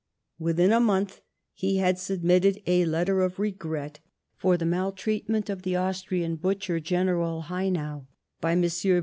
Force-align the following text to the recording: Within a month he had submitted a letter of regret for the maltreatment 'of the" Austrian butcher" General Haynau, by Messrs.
Within 0.39 0.71
a 0.71 0.79
month 0.79 1.21
he 1.53 1.77
had 1.77 1.99
submitted 1.99 2.59
a 2.65 2.85
letter 2.85 3.21
of 3.21 3.37
regret 3.37 3.99
for 4.35 4.57
the 4.57 4.65
maltreatment 4.65 5.47
'of 5.47 5.61
the" 5.61 5.75
Austrian 5.77 6.37
butcher" 6.37 6.79
General 6.93 7.43
Haynau, 7.43 8.07
by 8.41 8.55
Messrs. 8.55 8.99